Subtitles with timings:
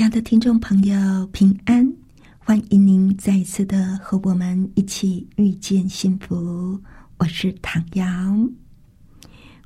[0.00, 1.86] 亲爱的听众朋友，平安！
[2.38, 6.80] 欢迎您再一次的和我们一起遇见幸福。
[7.18, 8.06] 我是唐瑶。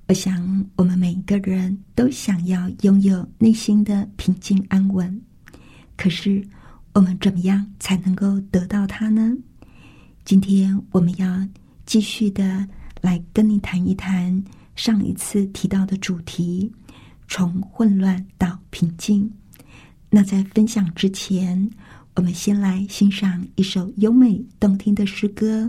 [0.08, 5.22] 我想，我们每一个人都想要拥有内心的平静安稳。
[5.96, 6.44] 可是，
[6.94, 9.32] 我们怎么样才能够得到它呢？
[10.24, 11.48] 今天我们要
[11.86, 12.66] 继续的
[13.00, 14.42] 来跟你谈一谈
[14.74, 16.72] 上一次提到的主题：
[17.28, 19.32] 从混乱到平静。
[20.14, 21.68] 那在分享之前，
[22.14, 25.68] 我们先来欣赏一首优美动听的诗歌。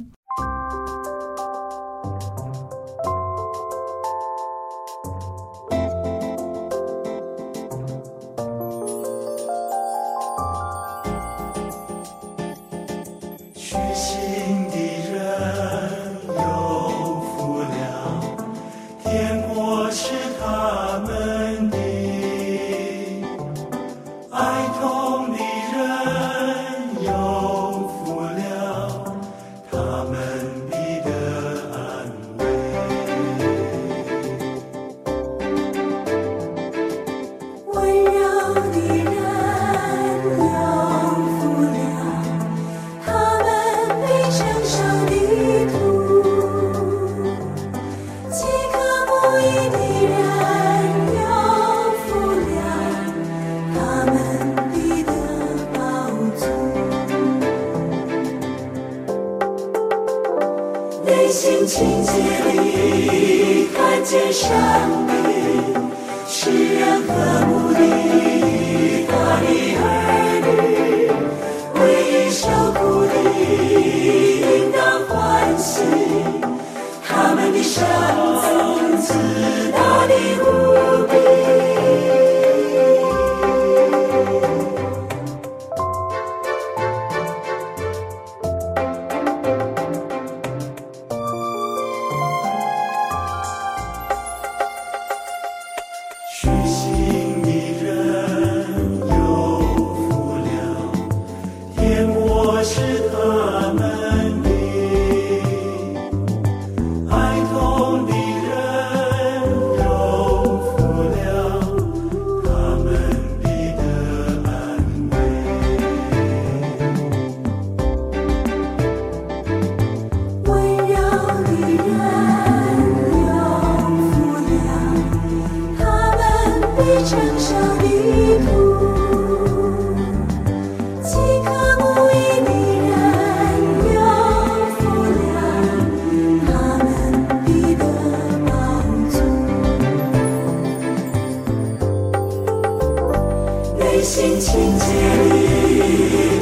[144.05, 145.33] 心情竭力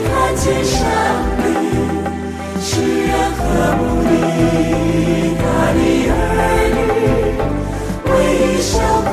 [0.04, 0.78] 看见上
[1.38, 1.44] 帝，
[2.62, 2.72] 世
[3.08, 3.42] 人和
[3.78, 4.12] 睦你，
[5.40, 5.42] 他
[5.72, 5.80] 的
[6.12, 6.12] 儿
[6.76, 6.78] 女，
[8.12, 8.12] 唯
[8.44, 8.72] 一受
[9.10, 9.12] 苦。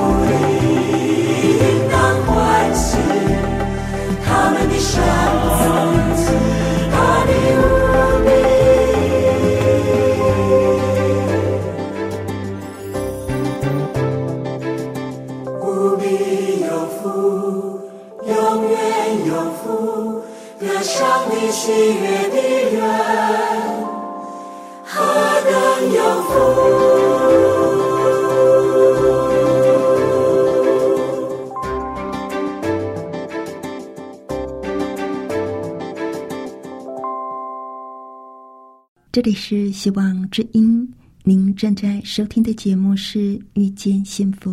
[39.21, 40.91] 这里是希望之音，
[41.25, 43.19] 您正在收听的节目是
[43.53, 44.51] 《遇见幸福》，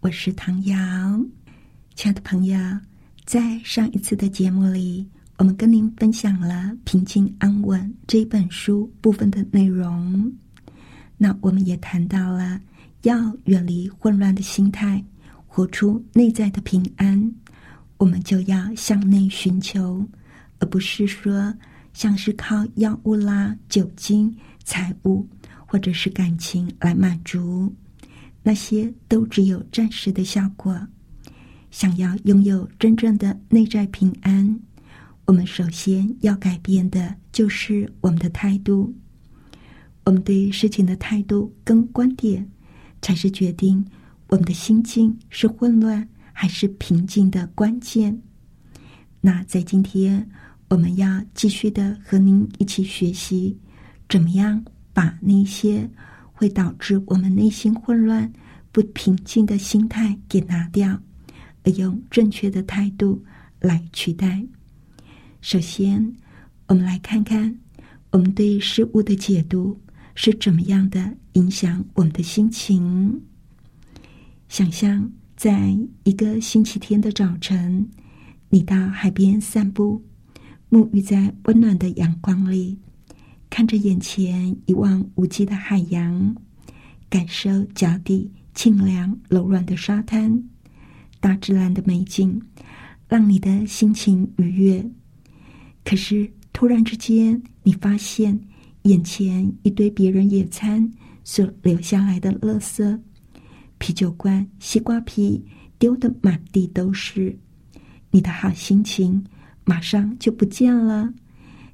[0.00, 0.76] 我是唐瑶。
[1.94, 2.58] 亲爱的朋友，
[3.24, 5.08] 在上一次的节目里，
[5.38, 6.48] 我们跟您分享了
[6.84, 10.30] 《平静安稳》这一本书部分的内容。
[11.16, 12.60] 那我们也谈到了
[13.04, 15.02] 要远离混乱的心态，
[15.46, 17.34] 活出内在的平安。
[17.96, 20.06] 我们就要向内寻求，
[20.58, 21.54] 而不是说。
[21.98, 25.26] 像是靠药物啦、酒精、财物
[25.66, 27.74] 或者是感情来满足，
[28.40, 30.80] 那些都只有暂时的效果。
[31.72, 34.60] 想要拥有真正的内在平安，
[35.24, 38.94] 我们首先要改变的就是我们的态度。
[40.04, 42.48] 我们对事情的态度跟观点，
[43.02, 43.84] 才是决定
[44.28, 48.16] 我们的心境是混乱还是平静的关键。
[49.20, 50.30] 那在今天，
[50.68, 53.58] 我们要继续的和您一起学习，
[54.08, 55.88] 怎么样把那些
[56.32, 58.32] 会导致我们内心混乱。
[58.70, 61.00] 不平静的心态给拿掉，
[61.64, 63.24] 而用正确的态度
[63.60, 64.44] 来取代。
[65.40, 66.14] 首先，
[66.66, 67.58] 我们来看看
[68.10, 69.80] 我们对事物的解读
[70.14, 73.20] 是怎么样的影响我们的心情。
[74.48, 77.88] 想象在一个星期天的早晨，
[78.50, 80.00] 你到海边散步，
[80.70, 82.78] 沐浴在温暖的阳光里，
[83.50, 86.36] 看着眼前一望无际的海洋，
[87.08, 88.30] 感受脚底。
[88.54, 90.42] 清凉柔软的沙滩，
[91.20, 92.42] 大自然的美景，
[93.06, 94.84] 让你的心情愉悦。
[95.84, 98.36] 可是突然之间，你发现
[98.82, 100.92] 眼前一堆别人野餐
[101.22, 103.00] 所留下来的垃圾，
[103.78, 105.40] 啤酒罐、西瓜皮
[105.78, 107.38] 丢的满地都是，
[108.10, 109.24] 你的好心情
[109.68, 111.12] 马上就不见了。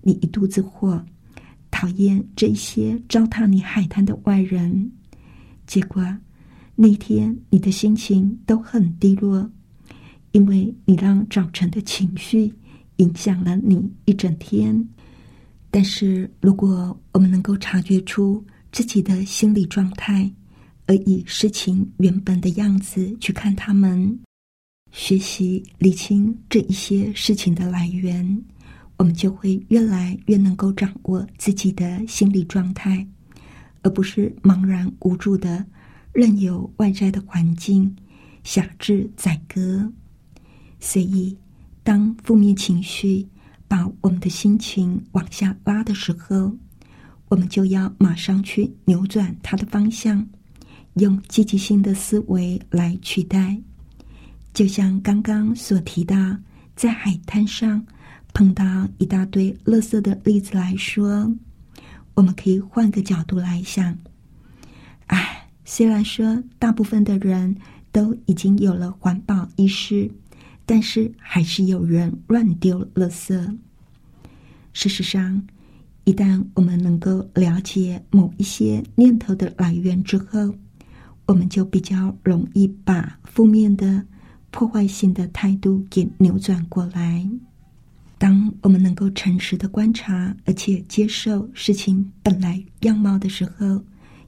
[0.02, 1.00] 你一肚子火，
[1.70, 4.90] 讨厌这些糟蹋你海滩的外人，
[5.64, 6.04] 结果。
[6.74, 9.48] 那天你的心情都很低落，
[10.32, 12.52] 因为你让早晨的情绪
[12.96, 14.84] 影响了你一整天。
[15.70, 20.28] 但是，如果我们能够察觉出自己的心理状态，
[20.86, 24.18] 而以事情原本的样子去看他们，
[24.96, 28.42] 学习理清这一些事情的来源，
[28.96, 33.04] 我们就会越来越能够掌握自己的心理状态，
[33.82, 35.66] 而不是茫然无助的。
[36.12, 37.92] 任由外在的环境
[38.44, 39.92] 辖制宰割，
[40.78, 41.36] 所以
[41.82, 43.26] 当负面情绪
[43.66, 46.56] 把我们的心情往下拉的时候，
[47.28, 50.24] 我们就要马上去扭转它的方向，
[50.94, 53.60] 用积极性的思维来取代。
[54.54, 56.16] 就像刚刚所提到，
[56.74, 57.84] 在海滩上
[58.32, 61.30] 碰到一大堆垃圾的例子来说，
[62.14, 63.98] 我们可以换个角度来想，
[65.08, 65.42] 哎。
[65.66, 67.56] 虽然说大部分的人
[67.90, 70.10] 都已经有了环保意识，
[70.66, 73.58] 但是还是有人乱丢垃圾。
[74.74, 75.42] 事实上，
[76.04, 80.54] 一旦我们能够了解某一些念头的来源之后，
[81.24, 84.04] 我们就比较容易把负面的、
[84.54, 87.28] 破坏性的态度给扭转过来。
[88.18, 93.84] 当我们能够诚实的观察，而且接受事情本来样貌的时候，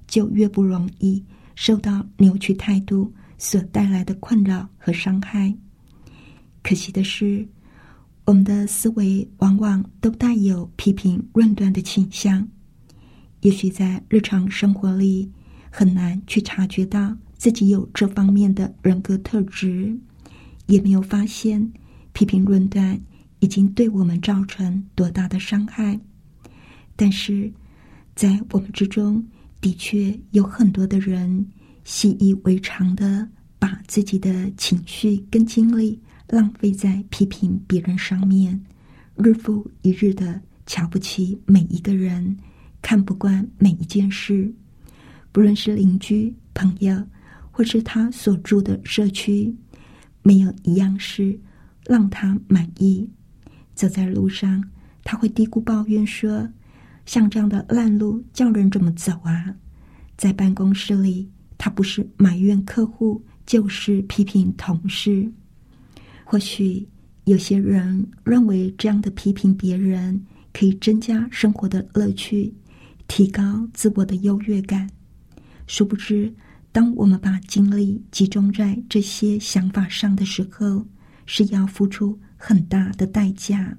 [0.08, 1.24] 就越不容易
[1.54, 5.54] 受到扭曲态度所带来的困扰和伤害。
[6.60, 7.46] 可惜的是，
[8.24, 12.46] 我们的思维往往都带有批评、论断的倾向。
[13.42, 15.30] 也许在日常生活里
[15.70, 19.96] 很难去察觉到自己有这方面的人格特质，
[20.66, 21.72] 也没有发现
[22.12, 23.00] 批评论断
[23.40, 25.98] 已经对我们造成多大的伤害。
[26.94, 27.52] 但是
[28.14, 29.24] 在我们之中，
[29.60, 31.46] 的确有很多的人
[31.84, 38.60] 习以为常的把自己的情绪跟精力浪费在批评别人上面，
[39.16, 42.36] 日复一日的瞧不起每一个人，
[42.82, 44.52] 看不惯每一件事，
[45.30, 47.06] 不论是邻居、朋友，
[47.50, 49.54] 或是他所住的社区，
[50.26, 51.38] 没有一样事
[51.86, 53.08] 让他满意。
[53.76, 54.60] 走在路上，
[55.04, 56.48] 他会嘀咕抱怨说。
[57.04, 59.54] 像这样的烂路，叫人怎么走啊？
[60.16, 65.30] 在办公室里，他不是埋怨客户，就是批评同事。
[66.24, 66.84] 或许
[67.22, 70.20] 有些人认为这样的批评别人
[70.52, 72.52] 可以增加生活的乐趣，
[73.06, 74.90] 提高自我的优越感。
[75.68, 76.34] 殊不知，
[76.76, 80.86] 当我们把精力集中在这些想法上的时候，
[81.24, 83.74] 是要付出很大的代价。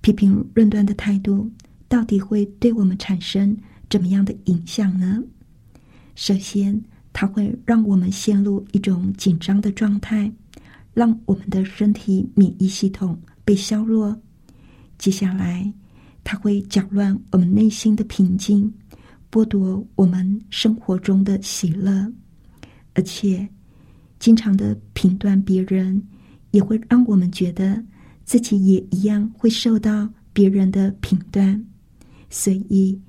[0.00, 1.52] 批评论断的态度。
[1.86, 3.54] 到底会对我们产生
[3.90, 5.22] 怎么样的影响呢？
[6.14, 10.32] 首先，它会让我们陷入一种紧张的状态，
[10.94, 14.18] 让我们的身体免疫系统被削弱。
[14.96, 15.70] 接下来，
[16.24, 18.72] 它会搅乱我们内心的平静，
[19.30, 22.12] 剥夺我们生活中的喜乐，
[22.94, 23.48] 而且，
[24.18, 26.02] 经常的评断别人，
[26.50, 27.82] 也会让我们觉得
[28.24, 31.64] 自己也一样会受到别人的评断。
[32.28, 33.00] 所以，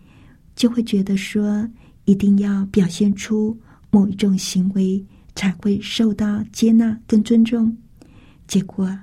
[0.55, 1.67] 就会觉得说，
[2.05, 3.59] 一定要表现出
[3.89, 5.03] 某一种行为，
[5.35, 7.75] 才会受到接纳跟尊重。
[8.47, 8.95] 结果，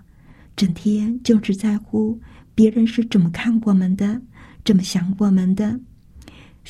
[0.54, 2.18] 整天就只在乎
[2.54, 4.20] 别人是怎么看我们的，
[4.64, 5.78] 怎么想我们的，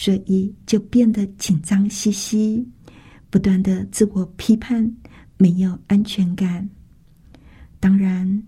[0.00, 2.64] 所以就变得紧张兮兮，
[3.30, 4.88] 不断的自我批判，
[5.36, 6.70] 没有安全感。
[7.80, 8.44] 当然，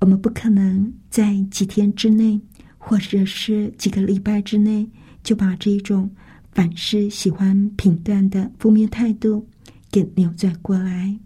[0.00, 2.40] 我们不可能在几天之内，
[2.78, 4.90] 或者是几个礼拜之内，
[5.22, 6.10] 就把这种
[6.50, 9.46] 凡事喜欢评断的负面态度
[9.92, 11.16] 给扭转过来。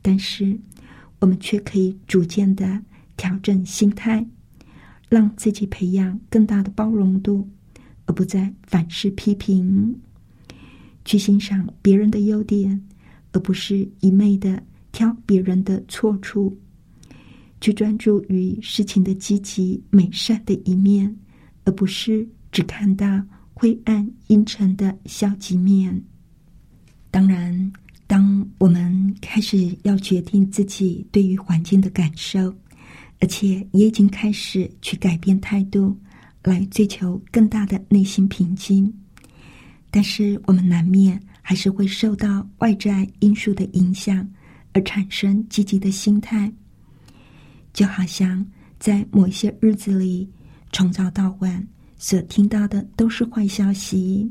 [0.00, 0.56] 但是，
[1.18, 2.80] 我们却可以逐渐的
[3.16, 4.24] 调整心态，
[5.08, 7.48] 让自己培养更大的包容度，
[8.06, 9.94] 而不再反噬批评，
[11.04, 12.80] 去欣赏别人的优点，
[13.32, 14.62] 而不是一昧的。
[14.92, 16.58] 挑别人的错处，
[17.60, 21.14] 去专注于事情的积极美善的一面，
[21.64, 23.22] 而不是只看到
[23.52, 26.02] 灰暗阴沉的消极面。
[27.10, 27.70] 当然，
[28.06, 32.50] 当我们开始要决定自己对于环境的感受，
[33.20, 35.94] 而且也已经开始去改变态度，
[36.50, 38.92] 来追求更大的内心平静，
[39.90, 44.26] 但是我们难免还是会受到外在因素的影响。
[44.72, 46.52] 而产生积极的心态，
[47.72, 48.46] 就好像
[48.78, 50.30] 在某些日子里，
[50.70, 54.30] 从早到晚所听到的都是坏消息。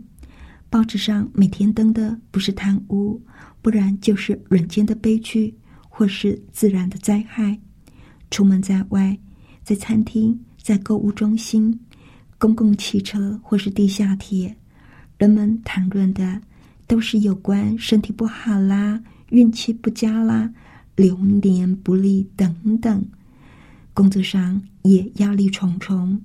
[0.69, 3.19] 报纸上每天登的不是贪污，
[3.63, 5.51] 不然就是人间的悲剧，
[5.89, 7.59] 或是自然的灾害。
[8.29, 9.17] 出门在外，
[9.63, 11.75] 在餐厅、在购物中心、
[12.45, 14.55] 公共汽车或是地下铁，
[15.17, 16.39] 人们谈论的
[16.85, 19.01] 都是有关身体不好啦。
[19.29, 20.53] 运气不佳啦，
[20.95, 23.03] 流年不利等等，
[23.95, 26.21] 工作上也压力重重，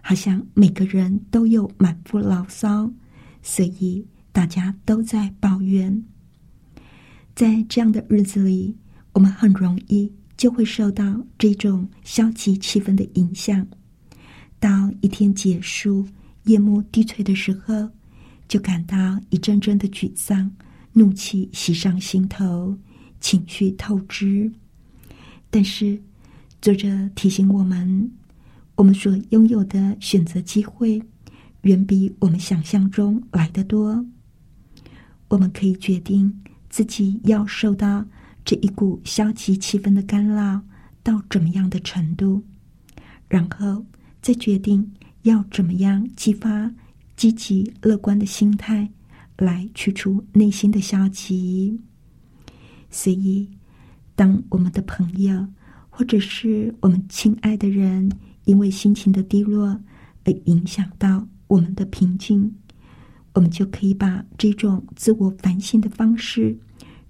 [0.00, 2.88] 好像每个人都有满腹牢骚，
[3.42, 6.04] 所以大家都在抱怨。
[7.34, 8.76] 在这样的日子里，
[9.12, 13.66] 我们很容易就会受到这种消极气氛的影响。
[14.64, 16.08] 到一天结束、
[16.44, 17.86] 夜幕低垂的时候，
[18.48, 20.50] 就感到一阵阵的沮丧。
[20.94, 22.74] 怒气袭上心头，
[23.20, 24.50] 情绪透支。
[25.50, 26.00] 但是，
[26.62, 28.10] 作者提醒我们，
[28.74, 31.02] 我们所拥有的选择机会，
[31.62, 34.02] 远比我们想象中来得多。
[35.28, 36.32] 我们可以决定
[36.70, 38.02] 自己要受到
[38.46, 40.62] 这一股消极气氛的干扰
[41.02, 42.42] 到怎么样的程度，
[43.28, 43.84] 然后
[44.24, 44.90] 再决定
[45.22, 46.72] 要怎么样激发
[47.14, 48.90] 积极乐观的心态。
[49.36, 51.76] 来去除内心的消极，
[52.88, 53.50] 所以，
[54.14, 55.44] 当我们的朋友
[55.90, 58.08] 或者是我们亲爱的人
[58.44, 59.66] 因为心情的低落
[60.22, 62.54] 而影响到我们的平静，
[63.32, 66.56] 我们就可以把这种自我反省的方式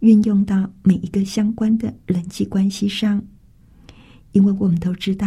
[0.01, 3.23] 运用到每一个相关的人际关系上，
[4.33, 5.27] 因为我们都知道，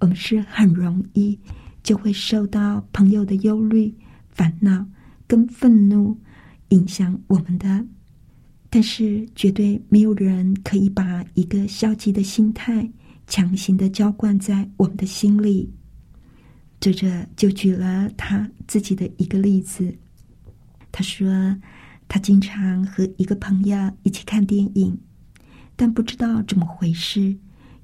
[0.00, 1.38] 我们是很容易
[1.82, 3.94] 就会受到朋友的忧虑、
[4.28, 4.84] 烦恼。
[5.26, 6.18] 跟愤怒
[6.70, 7.86] 影响我们的，
[8.68, 12.90] 但是绝对没有人可以把一个消极的心态
[13.28, 15.72] 强行的浇灌在我们的心里。
[16.80, 19.96] 作者就举了他自己的一个例子，
[20.90, 21.56] 他说
[22.08, 24.98] 他经常和一个朋友一起看电影，
[25.76, 27.36] 但不知道怎么回事，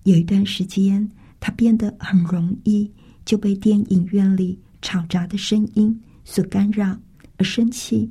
[0.03, 1.09] 有一段时间
[1.47, 2.91] 他变得很容易
[3.25, 6.99] 就被电影院里吵杂的声音所干扰。
[7.37, 8.11] 而生气，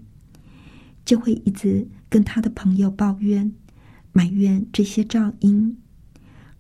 [1.03, 3.51] 就会一直跟他的朋友抱怨、
[4.13, 5.77] 埋怨这些噪音。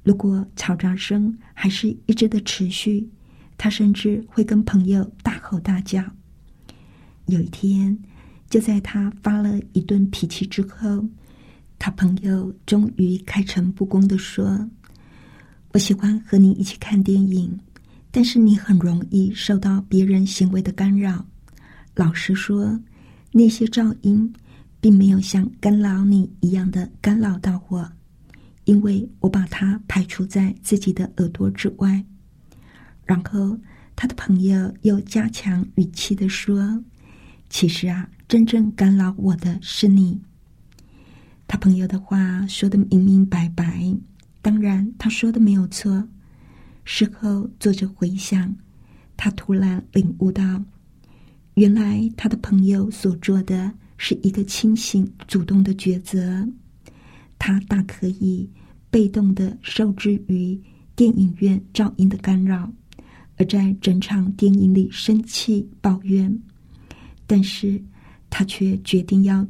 [0.03, 3.09] 如果吵杂声还是一直的持续，
[3.57, 6.03] 他甚至会跟朋友大吼大叫。
[7.27, 7.97] 有一天，
[8.49, 11.07] 就在他发了一顿脾气之后，
[11.79, 14.69] 他朋友终于开诚布公的说
[15.75, 17.59] ：“我喜欢和你一起看电影，
[18.09, 21.25] 但是你很容易受到别人行为的干扰。”
[21.95, 22.79] 老实说，
[23.33, 24.33] 那些噪音
[24.79, 27.91] 并没有像干扰你一样的干扰到我，
[28.63, 32.01] 因为我把它排除在自己的耳朵之外。
[33.03, 33.59] 然后，
[33.97, 36.81] 他的朋友又加强语气的说
[37.51, 40.17] ：“其实啊，真正干扰我的是你。”
[41.49, 43.93] 他朋友的话说的明明白白，
[44.45, 46.07] 当然他说的没有错。
[46.83, 48.55] 事后，作者回想，
[49.17, 50.63] 他突然领悟到。
[51.55, 56.47] 原来他的朋友所做的是一个清醒、主动的抉择，
[57.39, 58.47] 他大可以
[58.91, 60.61] 被动的受制于
[60.95, 62.71] 电影院噪音的干扰，
[63.37, 66.39] 而在整场电影里生气抱怨，
[67.25, 67.83] 但是
[68.29, 69.43] 他却决定要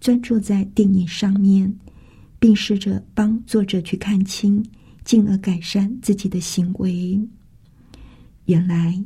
[0.00, 1.72] 专注在电影上面，
[2.40, 4.64] 并试着帮作者去看清，
[5.04, 7.20] 进而改善自己的行为。
[8.46, 9.00] 原来，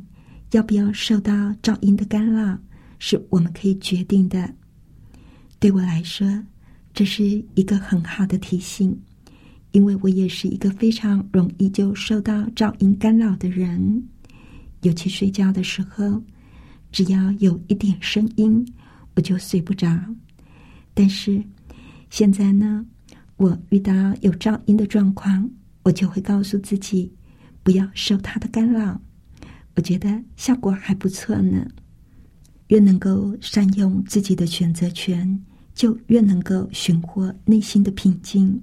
[0.51, 2.57] 要不要受到噪音的干扰，
[2.97, 4.51] 是我们可以决定的。
[5.59, 6.25] 对我来说，
[6.93, 7.23] 这是
[7.55, 8.97] 一个很好的提醒，
[9.71, 14.01] 因为我也是一个非常容易就受到噪音干扰的人，
[14.81, 16.23] 尤其睡觉的时候，
[16.91, 18.65] 只要有一点声音，
[19.15, 19.99] 我就睡不着。
[20.93, 21.43] 但是
[22.09, 22.85] 现在呢，
[23.37, 25.49] 我遇到有噪音的状况，
[25.83, 27.11] 我就会告诉自己
[27.63, 29.01] 不要受它的干扰。
[29.75, 31.67] 我觉得效果还不错呢。
[32.67, 35.39] 越能够善用自己的选择权，
[35.73, 38.59] 就越能够寻获内心的平静，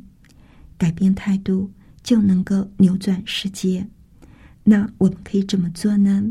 [0.77, 1.71] 改变态度，
[2.03, 3.87] 就能够扭转世界。
[4.65, 6.25] 那我们可以怎么做呢？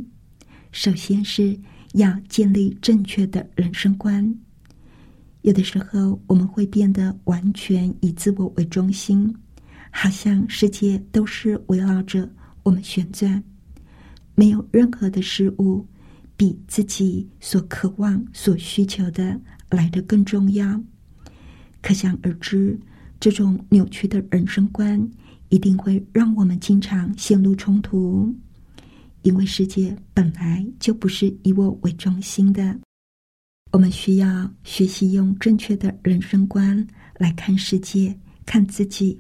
[0.71, 1.59] 首先是
[1.93, 4.35] 要建立正确的人生观。
[5.41, 9.33] 有的时候，我们会变得完全以自我为中心，
[9.89, 12.29] 好像世界都是围绕着
[12.63, 13.43] 我们旋转，
[14.35, 15.83] 没有任何的事物
[16.37, 19.39] 比自己所渴望、所需求的
[19.71, 20.79] 来得更重要。
[21.81, 22.79] 可想而知，
[23.19, 25.09] 这种扭曲的人生观
[25.49, 28.31] 一定会让我们经常陷入冲突，
[29.23, 32.79] 因为世界本来就不是以我为中心的。
[33.71, 36.85] 我们需要学习用正确的人生观
[37.17, 38.13] 来看世界、
[38.45, 39.17] 看自己。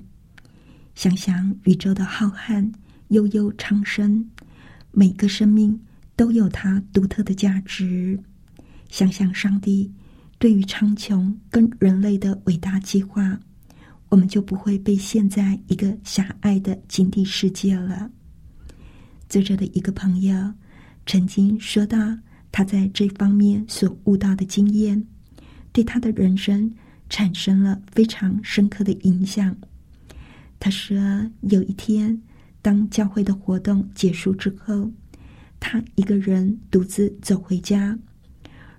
[0.93, 2.69] 想想宇宙的浩瀚、
[3.07, 4.29] 悠悠苍生，
[4.91, 5.79] 每个生命
[6.17, 8.19] 都有它独特的价值。
[8.89, 9.89] 想想上帝
[10.37, 13.39] 对于苍穹跟人类的伟大计划，
[14.09, 18.11] 我们就不会被陷在一个狭隘的井底世界了。
[19.29, 20.53] 作者的一个朋友
[21.05, 21.97] 曾经说到。
[22.51, 25.01] 他在这方面所悟到的经验，
[25.71, 26.69] 对他的人生
[27.09, 29.55] 产生了非常深刻的影响。
[30.59, 30.97] 他说
[31.49, 32.21] ：“有一天，
[32.61, 34.91] 当教会的活动结束之后，
[35.59, 37.97] 他一个人独自走回家，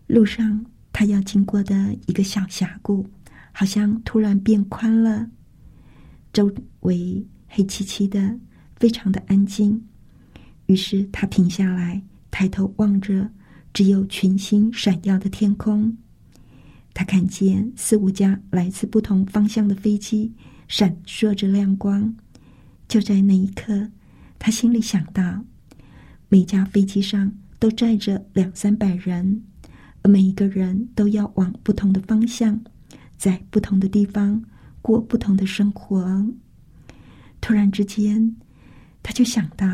[0.07, 3.09] 路上他要经过的一个小峡谷，
[3.53, 5.27] 好像突然变宽了，
[6.33, 8.38] 周围黑漆漆的，
[8.77, 9.83] 非常的安静。
[10.66, 13.29] 于是他停下来，抬头望着。”
[13.73, 15.97] 只有群星闪耀的天空，
[16.93, 20.33] 他看见四五架来自不同方向的飞机
[20.69, 22.15] 闪烁着亮光。
[22.87, 23.89] 就在那一刻，
[24.39, 25.43] 他心里想到：
[26.29, 29.43] 每架飞机上都载着两三百人，
[30.03, 32.61] 而每一个人都要往不同的方向，
[33.17, 34.45] 在不同的地方
[34.83, 36.27] 过不同的生活。
[37.41, 38.37] 突然之间，
[39.03, 39.67] 他就想到。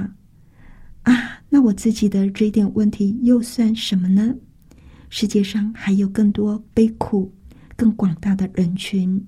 [1.09, 4.35] 啊，那我自己的这点问题又算什么呢？
[5.09, 7.33] 世界上还有更多悲苦、
[7.77, 9.27] 更广大的人群。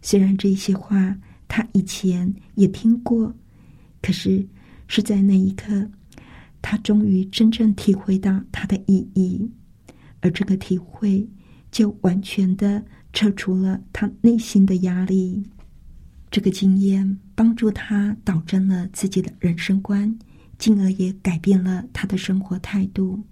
[0.00, 1.14] 虽然这些话
[1.46, 3.34] 他以前也听过，
[4.00, 4.48] 可是
[4.88, 5.86] 是在那一刻，
[6.62, 9.46] 他终于真正体会到它的意义，
[10.20, 11.28] 而这个体会
[11.70, 15.42] 就完全的撤除了他内心的压力。
[16.30, 20.18] 这个经验帮助他导正了自己的人生观。
[20.58, 23.22] 进而也改变了他的生活态度。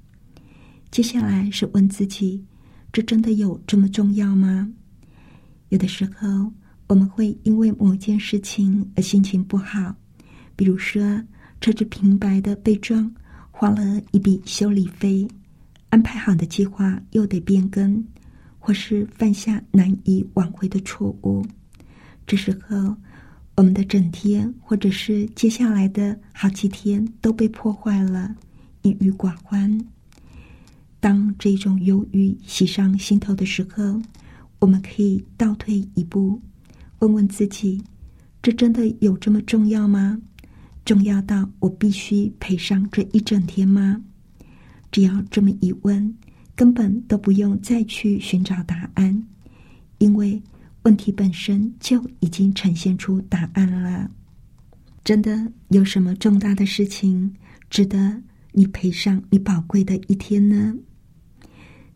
[0.90, 2.44] 接下来是问自己：
[2.92, 4.70] 这真的有这么重要吗？
[5.70, 6.52] 有的时候，
[6.86, 9.94] 我们会因为某件事情而心情不好，
[10.54, 11.22] 比如说
[11.60, 13.10] 车子平白的被撞，
[13.50, 15.26] 花了一笔修理费，
[15.88, 18.04] 安排好的计划又得变更，
[18.58, 21.44] 或是犯下难以挽回的错误。
[22.26, 22.94] 这时候。
[23.54, 28.34] 我们的整天，或者是接下来的好几天都被破坏了，
[28.80, 29.78] 抑郁寡欢。
[30.98, 34.00] 当这种忧郁袭上心头的时候，
[34.58, 36.40] 我们可以倒退一步，
[37.00, 37.82] 问问自己：
[38.40, 40.18] 这真的有这么重要吗？
[40.84, 44.02] 重要到我必须赔上这一整天吗？
[44.90, 46.14] 只要这么一问，
[46.56, 49.22] 根本都不用再去寻找答案，
[49.98, 50.42] 因为。
[50.82, 54.10] 问题本身就已经呈现出答案了。
[55.04, 57.32] 真的有什么重大的事情
[57.70, 58.20] 值得
[58.52, 60.74] 你赔上你宝贵的一天呢？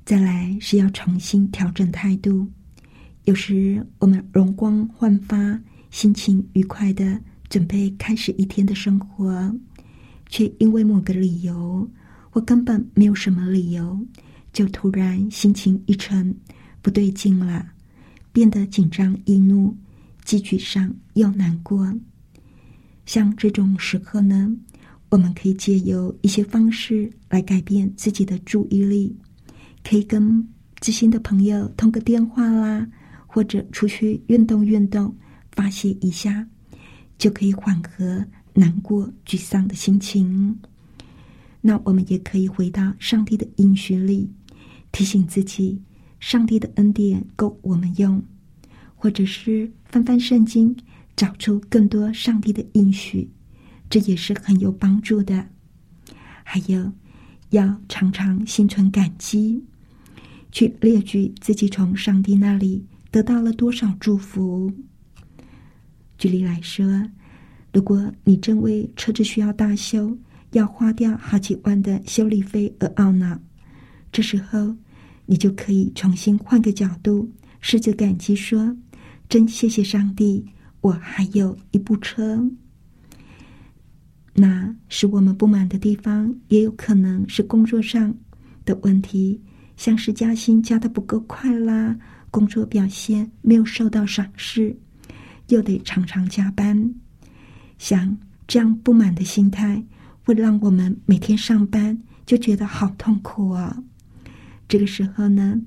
[0.05, 2.47] 再来是要重新调整态度。
[3.25, 9.53] 有时我们容光焕发、心情愉快的准备开始一天的生活，
[10.29, 11.89] 却因为某个理由
[12.31, 13.99] 或根本没有什么理由，
[14.53, 16.33] 就突然心情一沉，
[16.83, 17.67] 不对劲了。
[18.37, 19.75] 变得紧张易怒，
[20.23, 21.91] 既沮丧又难过。
[23.07, 24.55] 像这种时刻呢，
[25.09, 29.17] 我们可以借由一些方式来改变自己的注意力，
[29.83, 30.47] 可以跟
[30.81, 32.87] 知心的朋友通个电话啦，
[33.27, 35.17] 或者出去运动运动，
[35.53, 36.47] 发泄一下，
[37.17, 38.23] 就可以缓和
[38.53, 40.55] 难过、沮丧的心情。
[41.63, 44.31] 那我们也可以回到上帝的应许里，
[44.93, 45.81] 提醒自己，
[46.21, 48.23] 上帝的恩典够我们用，
[48.95, 50.77] 或者是翻翻圣经，
[51.15, 53.29] 找出更多上帝的应许，
[53.89, 55.47] 这也是很有帮助的。
[56.43, 56.93] 还有，
[57.51, 59.63] 要常常心存感激。
[60.53, 64.73] 去列举自己从上帝那里得到了多少祝福。
[66.17, 66.87] 举例来说，
[67.75, 70.17] 如果你正为车子需要大修，
[70.53, 73.39] 要花掉好几万的修理费而懊恼，
[74.11, 74.75] 这时候
[75.27, 78.75] 你就可以重新换个角度，试着感激说
[79.29, 80.45] ：“真谢谢上帝，
[80.81, 82.43] 我还有一部车。”
[84.33, 88.15] 那使我们不满的地方，也有可能是工作上
[88.65, 89.41] 的问题。
[89.77, 91.95] 像是加薪加的不够快啦，
[92.31, 94.75] 工作表现没有受到赏识，
[95.49, 96.95] 又得常常加班，
[97.77, 99.85] 像这样不满的心态，
[100.25, 103.83] 会让我们每天上班就觉得好痛苦啊。
[104.69, 105.61] 这个时候呢，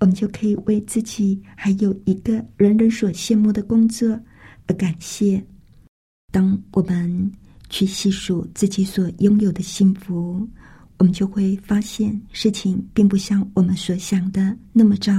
[0.00, 4.08] 我们就可以为自己还有一个人人所羡慕的工作
[4.66, 5.44] 而感谢。
[6.32, 7.32] 当我们
[7.68, 10.48] 去细数自己所拥有的幸福。
[11.00, 15.12] 我们就会发现，事情并不像我们所想的那么糟。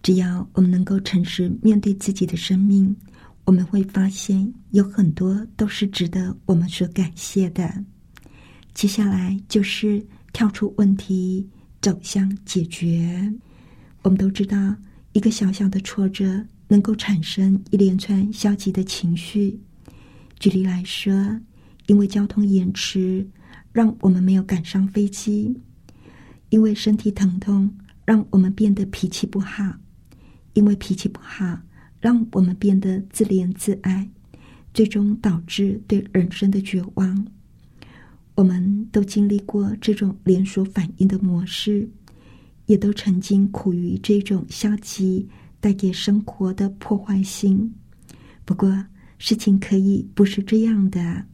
[0.00, 2.94] 只要我们能够诚实面对自己的生命，
[3.44, 7.84] 我们会发现有很多都是值得我们所感谢的。
[8.74, 10.00] 接下来就是
[10.32, 11.44] 跳出问题，
[11.82, 13.30] 走向解决。
[14.00, 14.74] 我们都知道，
[15.12, 19.60] 一个小小的挫折能够产生一连串消极的情绪。
[20.38, 21.38] 举例来说，
[21.88, 23.28] 因为交通延迟。
[23.74, 25.58] 让我们没有赶上飞机，
[26.50, 29.64] 因为身体疼痛，让我们变得脾气不好；
[30.52, 31.58] 因为脾气不好，
[31.98, 34.10] 让我们变得自怜自爱，
[34.74, 37.26] 最终导致对人生的绝望。
[38.34, 41.88] 我们都经历过这种连锁反应的模式，
[42.66, 45.28] 也都曾经苦于这种消极
[45.60, 47.72] 带给生活的破坏性。
[48.44, 48.84] 不过，
[49.18, 51.24] 事情可以不是这样的。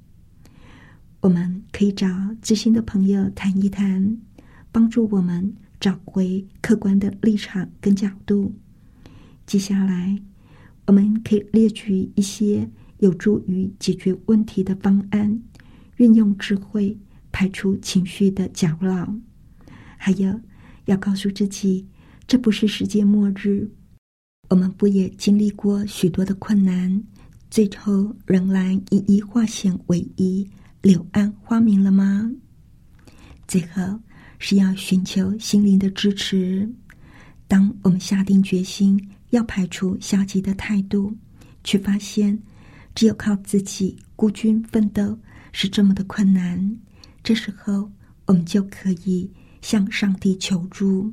[1.20, 2.06] 我们可以找
[2.42, 4.18] 知心的朋友谈一谈，
[4.70, 8.52] 帮助我们找回客观的立场跟角度。
[9.46, 10.20] 接下来，
[10.86, 15.40] 我们可以列举一些有助于解决问题的方案，
[15.98, 16.98] 运用智慧
[17.30, 19.14] 排除情绪的搅扰。
[19.96, 20.40] 还有，
[20.86, 21.86] 要告诉自己，
[22.26, 23.70] 这不是世界末日。
[24.48, 27.04] 我们不也经历过许多的困难，
[27.50, 30.48] 最后仍然一一化险为夷。
[30.80, 32.30] 柳暗花明了吗？
[33.48, 33.82] 最后
[34.38, 36.70] 是要寻求心灵的支持。
[37.48, 38.98] 当我们下定决心
[39.30, 41.12] 要排除消极的态度，
[41.64, 42.40] 却发现
[42.94, 45.18] 只有靠自己孤军奋斗
[45.52, 46.76] 是这么的困难，
[47.22, 47.90] 这时候
[48.26, 49.30] 我们就可以
[49.62, 51.12] 向上帝求助。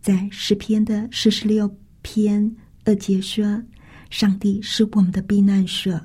[0.00, 3.62] 在诗篇的四十六篇二节说
[4.10, 6.00] ：“上帝是我们的避难所，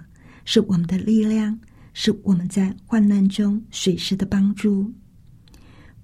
[0.46, 1.58] 是我们的力量。”
[2.00, 4.94] 是我们在患难中随时的帮助。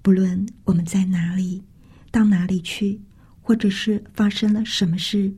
[0.02, 1.62] 不论我们在哪里，
[2.10, 3.00] 到哪里去，
[3.40, 5.32] 或者是发生了什么事，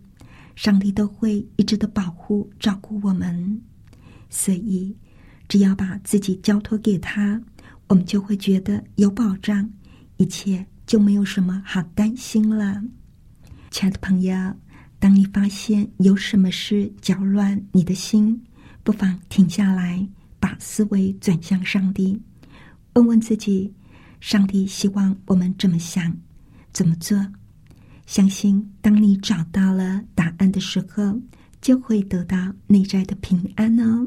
[0.55, 3.61] 上帝都会一直的保护、照顾我们。
[4.31, 4.97] 所以，
[5.49, 7.41] 只要把自己交托给他，
[7.89, 9.71] 我们就会觉得有保障，
[10.17, 12.83] 一切就没有什么好担心了。
[13.71, 14.35] 亲爱的朋友，
[14.99, 18.43] 当你发现有什么事搅乱你的心，
[18.83, 20.09] 不妨停下来。
[20.39, 22.23] 把思维转向上帝，
[22.93, 23.73] 问问自己：
[24.21, 26.15] 上帝希望我们怎么想、
[26.73, 27.19] 怎么做？
[28.07, 31.21] 相信当你找到了答案的时候，
[31.61, 32.37] 就会得到
[32.69, 34.07] 内在的平安哦。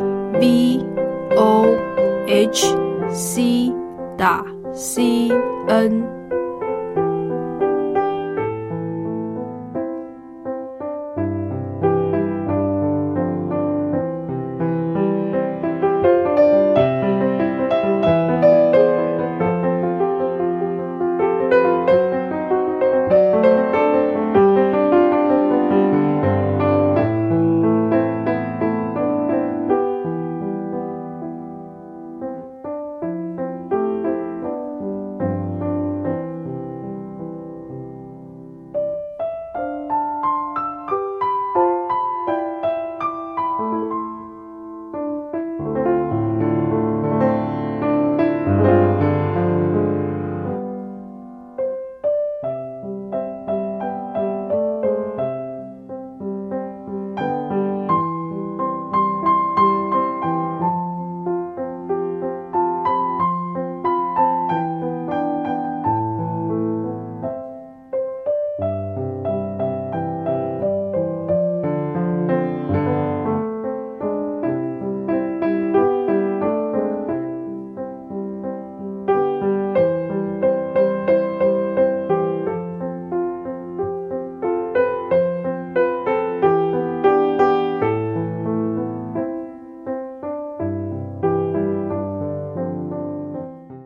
[0.39, 0.79] v
[1.35, 1.65] o
[2.27, 2.75] h
[3.11, 3.73] c
[4.17, 5.29] 打 c
[5.67, 6.20] n。